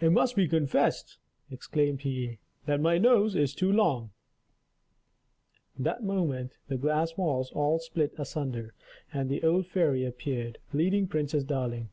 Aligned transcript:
"It 0.00 0.10
must 0.10 0.34
be 0.34 0.48
confessed," 0.48 1.18
exclaimed 1.48 2.00
he, 2.00 2.40
"that 2.66 2.80
my 2.80 2.98
nose 2.98 3.36
is 3.36 3.54
too 3.54 3.70
long." 3.70 4.10
That 5.78 6.02
moment 6.02 6.58
the 6.66 6.76
glass 6.76 7.16
walls 7.16 7.52
all 7.52 7.78
split 7.78 8.12
asunder, 8.18 8.74
and 9.12 9.30
the 9.30 9.44
old 9.44 9.68
fairy 9.68 10.04
appeared, 10.04 10.58
leading 10.72 11.06
Princess 11.06 11.44
Darling. 11.44 11.90